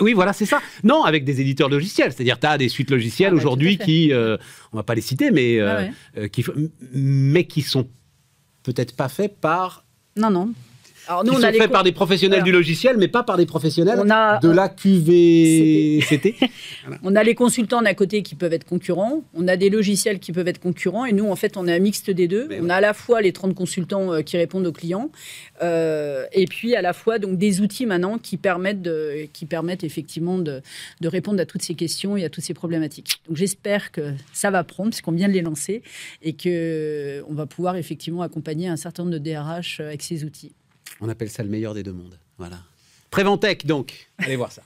oui, 0.00 0.12
voilà, 0.12 0.32
c'est 0.32 0.46
ça. 0.46 0.60
Non, 0.82 1.04
avec 1.04 1.24
des 1.24 1.40
éditeurs 1.40 1.68
logiciels. 1.68 2.12
C'est-à-dire, 2.12 2.38
tu 2.38 2.46
as 2.46 2.58
des 2.58 2.68
suites 2.68 2.90
logicielles 2.90 3.28
ah 3.28 3.34
bah, 3.34 3.36
aujourd'hui 3.36 3.78
qui, 3.78 4.12
on 4.74 4.76
va 4.76 4.82
pas 4.82 4.94
les 4.94 5.00
citer, 5.00 5.13
mais, 5.32 5.60
ah 5.60 5.84
euh, 6.16 6.28
qui, 6.28 6.44
mais 6.92 7.46
qui 7.46 7.62
sont 7.62 7.88
peut-être 8.62 8.96
pas 8.96 9.08
faits 9.08 9.36
par. 9.40 9.84
Non, 10.16 10.30
non. 10.30 10.52
Alors 11.08 11.24
nous, 11.24 11.32
on 11.32 11.40
sont 11.40 11.52
faits 11.52 11.70
par 11.70 11.84
des 11.84 11.92
professionnels 11.92 12.42
du 12.42 12.52
logiciel, 12.52 12.96
mais 12.96 13.08
pas 13.08 13.22
par 13.22 13.36
des 13.36 13.46
professionnels 13.46 13.98
de 13.98 14.50
la 14.50 14.68
QVCT. 14.68 16.36
On 17.02 17.16
a 17.16 17.22
les 17.22 17.34
consultants 17.34 17.82
d'un 17.82 17.94
côté 17.94 18.22
qui 18.22 18.34
peuvent 18.34 18.52
être 18.52 18.64
concurrents, 18.64 19.22
on 19.34 19.48
a 19.48 19.56
des 19.56 19.70
logiciels 19.70 20.18
qui 20.18 20.32
peuvent 20.32 20.48
être 20.48 20.60
concurrents, 20.60 21.04
et 21.04 21.12
nous, 21.12 21.28
en 21.28 21.36
fait, 21.36 21.56
on 21.56 21.66
est 21.66 21.74
un 21.74 21.78
mixte 21.78 22.10
des 22.10 22.28
deux. 22.28 22.48
on 22.60 22.68
a 22.68 22.76
à 22.76 22.80
la 22.80 22.94
fois 22.94 23.20
les 23.20 23.32
30 23.32 23.54
consultants 23.54 24.12
euh, 24.12 24.22
qui 24.22 24.36
répondent 24.36 24.66
aux 24.66 24.72
clients, 24.72 25.10
euh, 25.62 26.26
et 26.32 26.46
puis 26.46 26.74
à 26.74 26.82
la 26.82 26.92
fois 26.92 27.18
donc 27.18 27.38
des 27.38 27.60
outils 27.60 27.86
maintenant 27.86 28.18
qui 28.18 28.36
permettent, 28.36 28.82
de, 28.82 29.26
qui 29.32 29.46
permettent 29.46 29.84
effectivement 29.84 30.38
de, 30.38 30.62
de, 31.00 31.08
répondre 31.08 31.40
à 31.40 31.46
toutes 31.46 31.62
ces 31.62 31.74
questions 31.74 32.16
et 32.16 32.24
à 32.24 32.28
toutes 32.28 32.44
ces 32.44 32.54
problématiques. 32.54 33.20
Donc 33.28 33.36
j'espère 33.36 33.92
que 33.92 34.12
ça 34.32 34.50
va 34.50 34.64
prendre, 34.64 34.90
puisqu'on 34.90 35.12
vient 35.12 35.28
de 35.28 35.34
les 35.34 35.42
lancer, 35.42 35.82
et 36.22 36.32
qu'on 36.32 37.34
va 37.34 37.46
pouvoir 37.46 37.76
effectivement 37.76 38.22
accompagner 38.22 38.68
un 38.68 38.76
certain 38.76 39.04
nombre 39.04 39.14
de 39.14 39.18
DRH 39.18 39.80
avec 39.80 40.02
ces 40.02 40.24
outils. 40.24 40.52
On 41.00 41.08
appelle 41.08 41.30
ça 41.30 41.42
le 41.42 41.48
meilleur 41.48 41.74
des 41.74 41.82
deux 41.82 41.92
mondes. 41.92 42.18
Voilà. 42.38 42.58
Préventech, 43.10 43.66
donc. 43.66 44.08
Allez 44.18 44.36
voir 44.36 44.52
ça. 44.52 44.62